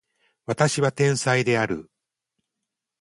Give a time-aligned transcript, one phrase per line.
[0.47, 1.91] 私は天才である